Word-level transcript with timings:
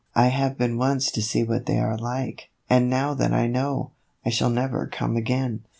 I 0.15 0.29
have 0.29 0.57
been 0.57 0.77
once 0.79 1.11
to 1.11 1.21
see 1.21 1.43
what 1.43 1.67
they 1.67 1.77
are 1.77 1.95
like, 1.95 2.49
and 2.67 2.89
now 2.89 3.13
that 3.13 3.33
I 3.33 3.45
know, 3.45 3.91
I 4.25 4.31
shall 4.31 4.49
never 4.49 4.87
come 4.87 5.15
again." 5.15 5.61